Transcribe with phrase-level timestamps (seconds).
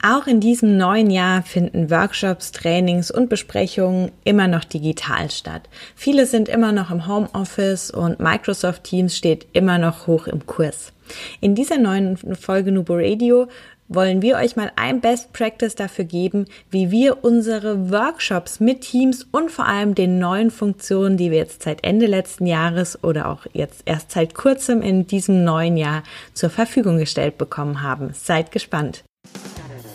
[0.00, 5.68] Auch in diesem neuen Jahr finden Workshops, Trainings und Besprechungen immer noch digital statt.
[5.96, 10.92] Viele sind immer noch im Homeoffice und Microsoft Teams steht immer noch hoch im Kurs.
[11.40, 13.48] In dieser neuen Folge Nubo Radio
[13.88, 19.26] wollen wir euch mal ein Best Practice dafür geben, wie wir unsere Workshops mit Teams
[19.32, 23.46] und vor allem den neuen Funktionen, die wir jetzt seit Ende letzten Jahres oder auch
[23.52, 26.04] jetzt erst seit kurzem in diesem neuen Jahr
[26.34, 28.10] zur Verfügung gestellt bekommen haben.
[28.12, 29.02] Seid gespannt.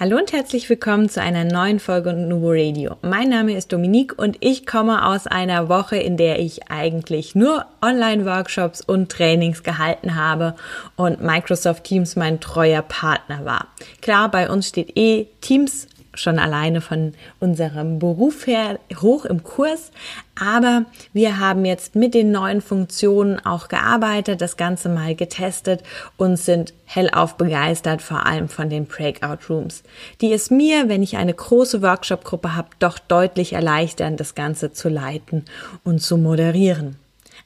[0.00, 2.94] Hallo und herzlich willkommen zu einer neuen Folge Nubo Radio.
[3.02, 7.66] Mein Name ist Dominique und ich komme aus einer Woche, in der ich eigentlich nur
[7.82, 10.54] Online-Workshops und Trainings gehalten habe
[10.94, 13.66] und Microsoft Teams mein treuer Partner war.
[14.00, 19.90] Klar, bei uns steht eh Teams schon alleine von unserem Beruf her hoch im Kurs.
[20.38, 25.82] Aber wir haben jetzt mit den neuen Funktionen auch gearbeitet, das Ganze mal getestet
[26.16, 29.82] und sind hellauf begeistert, vor allem von den Breakout Rooms,
[30.20, 34.88] die es mir, wenn ich eine große Workshop-Gruppe habe, doch deutlich erleichtern, das Ganze zu
[34.88, 35.44] leiten
[35.84, 36.96] und zu moderieren.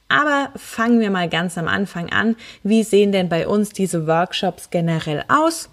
[0.08, 2.36] Aber fangen wir mal ganz am Anfang an.
[2.62, 5.70] Wie sehen denn bei uns diese Workshops generell aus?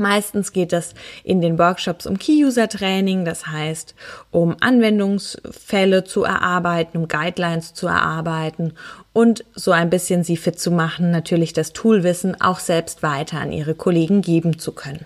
[0.00, 3.94] Meistens geht es in den Workshops um Key-User-Training, das heißt,
[4.30, 8.72] um Anwendungsfälle zu erarbeiten, um Guidelines zu erarbeiten
[9.12, 13.52] und so ein bisschen sie fit zu machen, natürlich das Toolwissen auch selbst weiter an
[13.52, 15.04] ihre Kollegen geben zu können.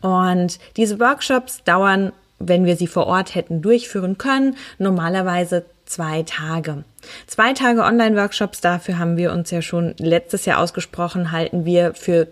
[0.00, 6.82] Und diese Workshops dauern, wenn wir sie vor Ort hätten durchführen können, normalerweise zwei Tage.
[7.28, 12.26] Zwei Tage Online-Workshops, dafür haben wir uns ja schon letztes Jahr ausgesprochen, halten wir für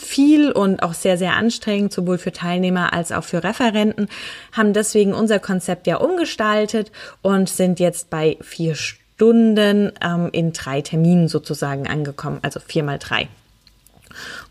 [0.00, 4.08] viel und auch sehr, sehr anstrengend, sowohl für Teilnehmer als auch für Referenten,
[4.52, 6.92] haben deswegen unser Konzept ja umgestaltet
[7.22, 12.98] und sind jetzt bei vier Stunden ähm, in drei Terminen sozusagen angekommen, also vier mal
[12.98, 13.28] drei.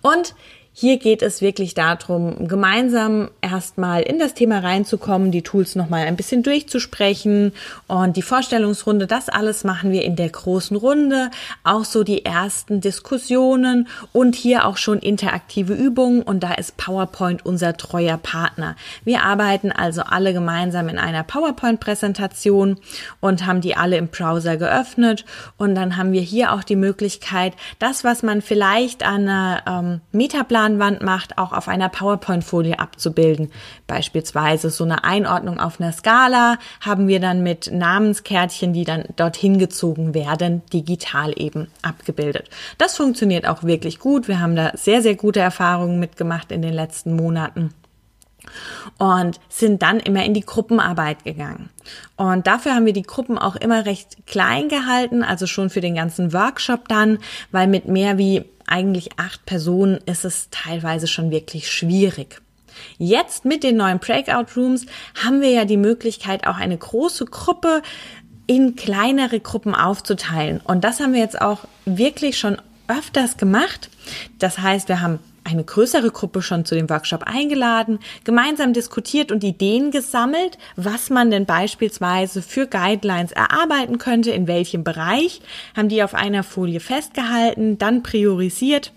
[0.02, 0.36] Und
[0.80, 6.16] hier geht es wirklich darum, gemeinsam erstmal in das Thema reinzukommen, die Tools nochmal ein
[6.16, 7.54] bisschen durchzusprechen
[7.88, 11.32] und die Vorstellungsrunde, das alles machen wir in der großen Runde,
[11.64, 17.44] auch so die ersten Diskussionen und hier auch schon interaktive Übungen und da ist PowerPoint
[17.44, 18.76] unser treuer Partner.
[19.04, 22.78] Wir arbeiten also alle gemeinsam in einer PowerPoint-Präsentation
[23.20, 25.26] und haben die alle im Browser geöffnet
[25.58, 30.02] und dann haben wir hier auch die Möglichkeit, das, was man vielleicht an einer ähm,
[30.12, 33.52] Metaplan Planwand macht, auch auf einer PowerPoint-Folie abzubilden.
[33.88, 39.60] Beispielsweise so eine Einordnung auf einer Skala haben wir dann mit Namenskärtchen, die dann dorthin
[39.60, 42.50] gezogen werden, digital eben abgebildet.
[42.78, 44.28] Das funktioniert auch wirklich gut.
[44.28, 47.74] Wir haben da sehr, sehr gute Erfahrungen mitgemacht in den letzten Monaten
[48.98, 51.70] und sind dann immer in die Gruppenarbeit gegangen.
[52.16, 55.96] Und dafür haben wir die Gruppen auch immer recht klein gehalten, also schon für den
[55.96, 57.20] ganzen Workshop dann,
[57.52, 62.42] weil mit mehr wie eigentlich acht Personen ist es teilweise schon wirklich schwierig.
[62.98, 64.86] Jetzt mit den neuen Breakout Rooms
[65.24, 67.82] haben wir ja die Möglichkeit, auch eine große Gruppe
[68.46, 70.62] in kleinere Gruppen aufzuteilen.
[70.64, 72.58] Und das haben wir jetzt auch wirklich schon
[72.88, 73.90] öfters gemacht.
[74.40, 79.44] Das heißt, wir haben eine größere Gruppe schon zu dem Workshop eingeladen, gemeinsam diskutiert und
[79.44, 85.42] Ideen gesammelt, was man denn beispielsweise für Guidelines erarbeiten könnte, in welchem Bereich,
[85.76, 88.92] haben die auf einer Folie festgehalten, dann priorisiert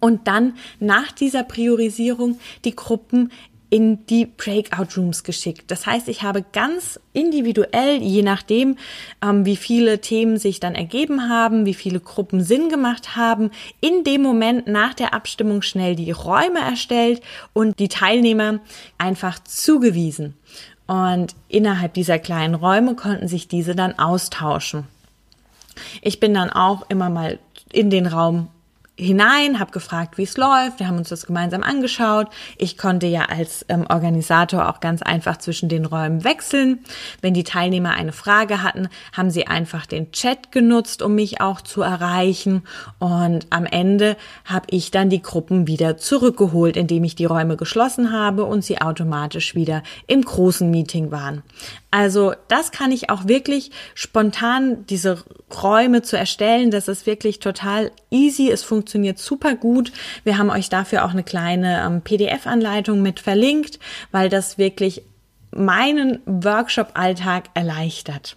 [0.00, 3.30] und dann nach dieser Priorisierung die Gruppen
[3.72, 5.70] in die Breakout Rooms geschickt.
[5.70, 8.76] Das heißt, ich habe ganz individuell, je nachdem,
[9.22, 13.50] ähm, wie viele Themen sich dann ergeben haben, wie viele Gruppen Sinn gemacht haben,
[13.80, 17.22] in dem Moment nach der Abstimmung schnell die Räume erstellt
[17.54, 18.60] und die Teilnehmer
[18.98, 20.34] einfach zugewiesen.
[20.86, 24.84] Und innerhalb dieser kleinen Räume konnten sich diese dann austauschen.
[26.02, 27.38] Ich bin dann auch immer mal
[27.72, 28.48] in den Raum
[28.98, 30.78] hinein, habe gefragt, wie es läuft.
[30.78, 32.28] Wir haben uns das gemeinsam angeschaut.
[32.58, 36.80] Ich konnte ja als ähm, Organisator auch ganz einfach zwischen den Räumen wechseln.
[37.22, 41.62] Wenn die Teilnehmer eine Frage hatten, haben sie einfach den Chat genutzt, um mich auch
[41.62, 42.64] zu erreichen.
[42.98, 48.12] Und am Ende habe ich dann die Gruppen wieder zurückgeholt, indem ich die Räume geschlossen
[48.12, 51.42] habe und sie automatisch wieder im großen Meeting waren.
[51.90, 55.22] Also das kann ich auch wirklich spontan, diese
[55.62, 56.70] Räume zu erstellen.
[56.70, 58.50] Das ist wirklich total easy.
[58.50, 58.81] Es funktioniert
[59.18, 59.92] super gut.
[60.24, 63.78] Wir haben euch dafür auch eine kleine ähm, PDF-Anleitung mit verlinkt,
[64.10, 65.02] weil das wirklich
[65.50, 68.36] meinen Workshop-Alltag erleichtert.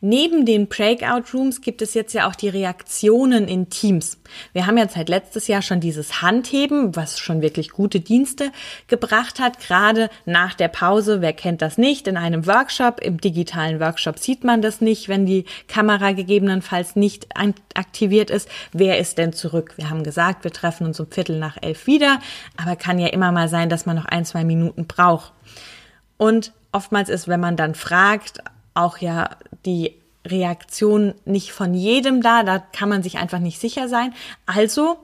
[0.00, 4.18] Neben den Breakout Rooms gibt es jetzt ja auch die Reaktionen in Teams.
[4.52, 8.52] Wir haben ja seit letztes Jahr schon dieses Handheben, was schon wirklich gute Dienste
[8.86, 11.20] gebracht hat, gerade nach der Pause.
[11.20, 12.06] Wer kennt das nicht?
[12.06, 17.28] In einem Workshop, im digitalen Workshop sieht man das nicht, wenn die Kamera gegebenenfalls nicht
[17.74, 18.48] aktiviert ist.
[18.72, 19.74] Wer ist denn zurück?
[19.76, 22.20] Wir haben gesagt, wir treffen uns um Viertel nach elf wieder,
[22.56, 25.32] aber kann ja immer mal sein, dass man noch ein, zwei Minuten braucht.
[26.16, 28.42] Und oftmals ist, wenn man dann fragt,
[28.74, 29.30] auch ja
[29.64, 29.94] die
[30.26, 34.14] Reaktion nicht von jedem da, da kann man sich einfach nicht sicher sein.
[34.46, 34.98] Also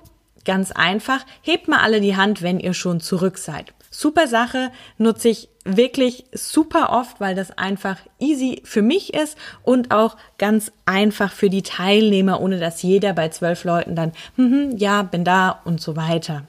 [0.44, 3.72] ganz einfach, hebt mal alle die Hand, wenn ihr schon zurück seid.
[3.90, 9.90] Super Sache, nutze ich wirklich super oft, weil das einfach easy für mich ist und
[9.90, 15.02] auch ganz einfach für die Teilnehmer, ohne dass jeder bei zwölf Leuten dann, hm, ja,
[15.02, 16.44] bin da und so weiter.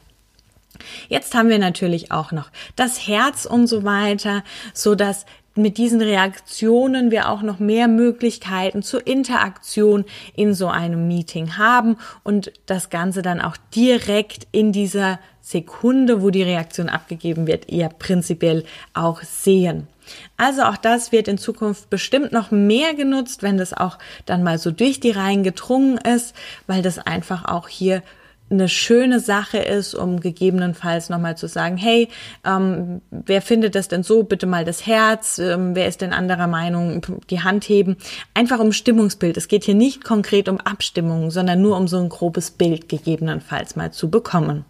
[1.10, 4.44] Jetzt haben wir natürlich auch noch das Herz und so weiter,
[4.74, 5.26] so dass
[5.58, 10.06] mit diesen Reaktionen wir auch noch mehr Möglichkeiten zur Interaktion
[10.36, 16.30] in so einem Meeting haben und das Ganze dann auch direkt in dieser Sekunde, wo
[16.30, 19.88] die Reaktion abgegeben wird, eher prinzipiell auch sehen.
[20.36, 24.58] Also auch das wird in Zukunft bestimmt noch mehr genutzt, wenn das auch dann mal
[24.58, 28.04] so durch die Reihen gedrungen ist, weil das einfach auch hier
[28.50, 32.08] eine schöne Sache ist, um gegebenenfalls nochmal zu sagen, hey,
[32.46, 34.24] ähm, wer findet das denn so?
[34.24, 35.38] Bitte mal das Herz.
[35.38, 37.02] Ähm, wer ist denn anderer Meinung?
[37.30, 37.98] Die Hand heben.
[38.34, 39.38] Einfach um Stimmungsbild.
[39.38, 43.76] Es geht hier nicht konkret um Abstimmungen, sondern nur um so ein grobes Bild gegebenenfalls
[43.76, 44.66] mal zu bekommen.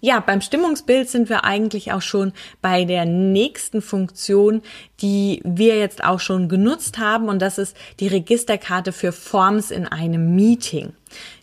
[0.00, 4.62] Ja, beim Stimmungsbild sind wir eigentlich auch schon bei der nächsten Funktion,
[5.00, 9.86] die wir jetzt auch schon genutzt haben und das ist die Registerkarte für Forms in
[9.86, 10.92] einem Meeting.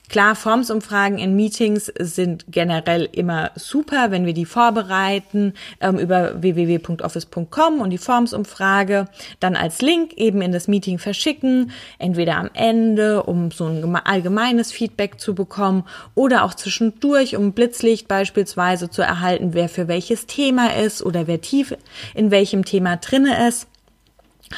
[0.09, 7.79] Klar, Formsumfragen in Meetings sind generell immer super, wenn wir die vorbereiten ähm, über www.office.com
[7.79, 9.05] und die Formsumfrage
[9.39, 14.71] dann als Link eben in das Meeting verschicken, entweder am Ende, um so ein allgemeines
[14.71, 15.85] Feedback zu bekommen
[16.15, 21.41] oder auch zwischendurch, um Blitzlicht beispielsweise zu erhalten, wer für welches Thema ist oder wer
[21.41, 21.75] tief
[22.13, 23.67] in welchem Thema drinne ist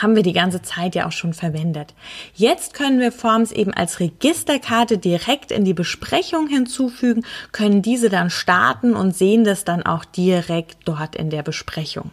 [0.01, 1.93] haben wir die ganze Zeit ja auch schon verwendet.
[2.33, 8.29] Jetzt können wir Forms eben als Registerkarte direkt in die Besprechung hinzufügen, können diese dann
[8.29, 12.11] starten und sehen das dann auch direkt dort in der Besprechung.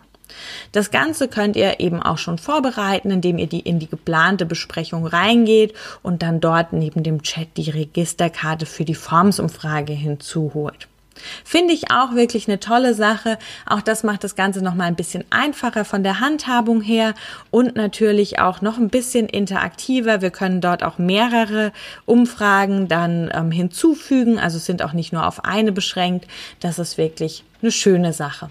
[0.73, 5.07] Das Ganze könnt ihr eben auch schon vorbereiten, indem ihr die in die geplante Besprechung
[5.07, 10.89] reingeht und dann dort neben dem Chat die Registerkarte für die Formsumfrage hinzuholt.
[11.45, 13.39] Finde ich auch wirklich eine tolle Sache.
[13.67, 17.15] Auch das macht das Ganze noch mal ein bisschen einfacher von der Handhabung her
[17.51, 20.21] und natürlich auch noch ein bisschen interaktiver.
[20.21, 21.73] Wir können dort auch mehrere
[22.07, 24.39] Umfragen dann ähm, hinzufügen.
[24.39, 26.27] Also sind auch nicht nur auf eine beschränkt.
[26.61, 28.51] Das ist wirklich eine schöne Sache.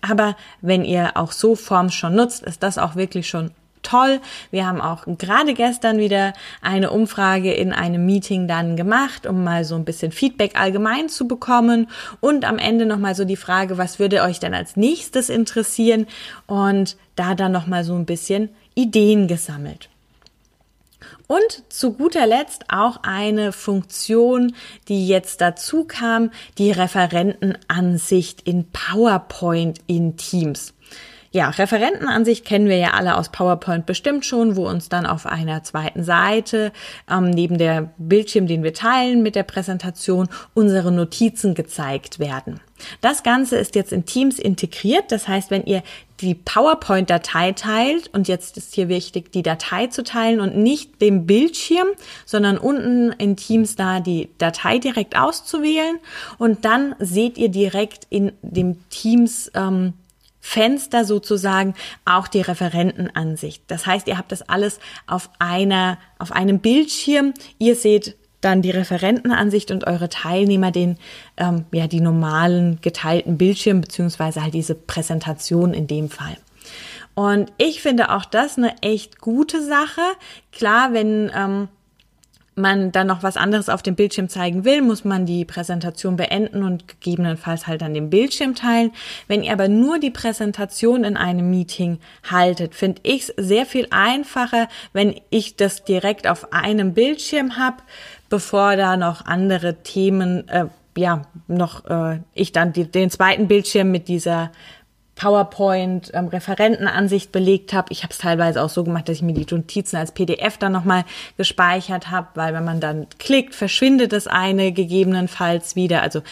[0.00, 3.50] Aber wenn ihr auch so Forms schon nutzt, ist das auch wirklich schon
[3.88, 4.20] toll.
[4.50, 9.64] Wir haben auch gerade gestern wieder eine Umfrage in einem Meeting dann gemacht, um mal
[9.64, 11.88] so ein bisschen Feedback allgemein zu bekommen
[12.20, 16.06] und am Ende nochmal so die Frage, was würde euch denn als nächstes interessieren
[16.46, 19.88] und da dann nochmal so ein bisschen Ideen gesammelt.
[21.26, 24.54] Und zu guter Letzt auch eine Funktion,
[24.88, 30.72] die jetzt dazu kam, die Referentenansicht in PowerPoint in Teams.
[31.30, 35.62] Ja, Referentenansicht kennen wir ja alle aus PowerPoint bestimmt schon, wo uns dann auf einer
[35.62, 36.72] zweiten Seite
[37.10, 42.60] ähm, neben der Bildschirm, den wir teilen mit der Präsentation, unsere Notizen gezeigt werden.
[43.02, 45.12] Das Ganze ist jetzt in Teams integriert.
[45.12, 45.82] Das heißt, wenn ihr
[46.20, 51.26] die PowerPoint-Datei teilt, und jetzt ist hier wichtig, die Datei zu teilen und nicht den
[51.26, 51.88] Bildschirm,
[52.24, 55.98] sondern unten in Teams da die Datei direkt auszuwählen.
[56.38, 59.92] Und dann seht ihr direkt in dem Teams ähm,
[60.48, 61.74] Fenster sozusagen
[62.06, 63.64] auch die Referentenansicht.
[63.66, 67.34] Das heißt, ihr habt das alles auf einer, auf einem Bildschirm.
[67.58, 70.96] Ihr seht dann die Referentenansicht und eure Teilnehmer den,
[71.36, 76.38] ähm, ja, die normalen geteilten Bildschirm beziehungsweise halt diese Präsentation in dem Fall.
[77.14, 80.00] Und ich finde auch das eine echt gute Sache.
[80.50, 81.68] Klar, wenn ähm,
[82.58, 86.62] man dann noch was anderes auf dem Bildschirm zeigen will, muss man die Präsentation beenden
[86.62, 88.92] und gegebenenfalls halt an dem Bildschirm teilen.
[89.26, 91.98] Wenn ihr aber nur die Präsentation in einem Meeting
[92.28, 97.78] haltet, finde ich es sehr viel einfacher, wenn ich das direkt auf einem Bildschirm habe,
[98.28, 103.90] bevor da noch andere Themen, äh, ja, noch äh, ich dann die, den zweiten Bildschirm
[103.90, 104.50] mit dieser
[105.18, 107.92] PowerPoint ähm, Referentenansicht belegt habe.
[107.92, 110.72] Ich habe es teilweise auch so gemacht, dass ich mir die Notizen als PDF dann
[110.72, 111.04] nochmal
[111.36, 116.02] gespeichert habe, weil wenn man dann klickt, verschwindet das eine gegebenenfalls wieder.
[116.02, 116.22] Also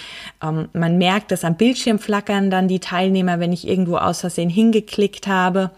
[0.42, 4.50] ähm, man merkt dass am Bildschirm flackern dann die Teilnehmer, wenn ich irgendwo aus Versehen
[4.50, 5.72] hingeklickt habe.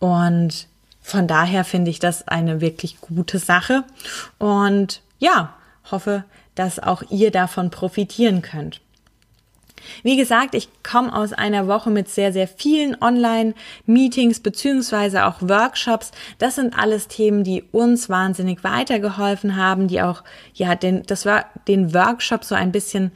[0.00, 0.66] Und
[1.00, 3.84] von daher finde ich das eine wirklich gute Sache
[4.38, 5.54] und ja,
[5.90, 6.24] hoffe,
[6.56, 8.80] dass auch ihr davon profitieren könnt.
[10.02, 16.10] Wie gesagt, ich komme aus einer Woche mit sehr, sehr vielen Online-Meetings beziehungsweise auch Workshops.
[16.38, 21.46] Das sind alles Themen, die uns wahnsinnig weitergeholfen haben, die auch, ja, den, das war
[21.66, 23.12] den Workshop so ein bisschen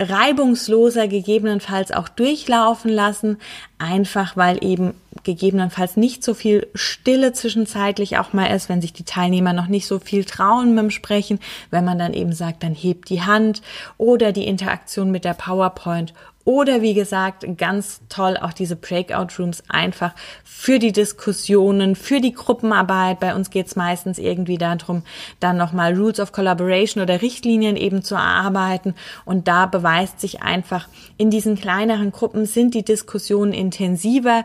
[0.00, 3.38] reibungsloser gegebenenfalls auch durchlaufen lassen,
[3.84, 9.04] einfach weil eben gegebenenfalls nicht so viel Stille zwischenzeitlich auch mal ist, wenn sich die
[9.04, 11.38] Teilnehmer noch nicht so viel trauen beim Sprechen,
[11.70, 13.62] wenn man dann eben sagt, dann hebt die Hand
[13.96, 16.12] oder die Interaktion mit der PowerPoint
[16.44, 20.14] oder wie gesagt, ganz toll auch diese Breakout Rooms einfach
[20.44, 23.18] für die Diskussionen, für die Gruppenarbeit.
[23.18, 25.04] Bei uns geht es meistens irgendwie darum,
[25.40, 28.94] dann nochmal Rules of Collaboration oder Richtlinien eben zu erarbeiten.
[29.24, 30.86] Und da beweist sich einfach,
[31.16, 34.44] in diesen kleineren Gruppen sind die Diskussionen intensiver.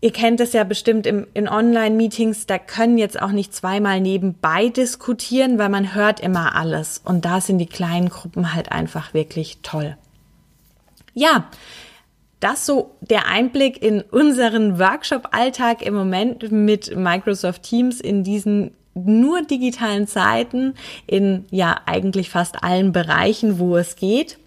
[0.00, 4.68] Ihr kennt es ja bestimmt im, in Online-Meetings, da können jetzt auch nicht zweimal nebenbei
[4.68, 7.00] diskutieren, weil man hört immer alles.
[7.04, 9.96] Und da sind die kleinen Gruppen halt einfach wirklich toll.
[11.14, 11.50] Ja,
[12.38, 19.42] das so der Einblick in unseren Workshop-Alltag im Moment mit Microsoft Teams in diesen nur
[19.42, 20.74] digitalen Zeiten
[21.08, 24.38] in ja eigentlich fast allen Bereichen, wo es geht.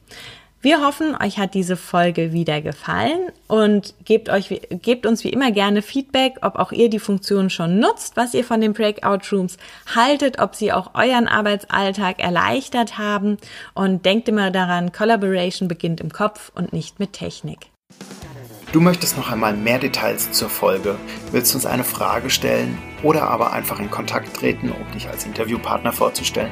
[0.63, 5.51] Wir hoffen, euch hat diese Folge wieder gefallen und gebt euch, gebt uns wie immer
[5.51, 9.57] gerne Feedback, ob auch ihr die Funktion schon nutzt, was ihr von den Breakout Rooms
[9.95, 13.37] haltet, ob sie auch euren Arbeitsalltag erleichtert haben
[13.73, 17.71] und denkt immer daran, Collaboration beginnt im Kopf und nicht mit Technik.
[18.71, 20.95] Du möchtest noch einmal mehr Details zur Folge,
[21.31, 25.91] willst uns eine Frage stellen oder aber einfach in Kontakt treten, um dich als Interviewpartner
[25.91, 26.51] vorzustellen?